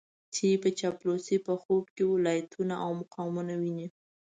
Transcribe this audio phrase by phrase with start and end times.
[0.33, 3.87] چې په چاپلوسۍ په خوب کې ولايتونه او مقامونه ويني.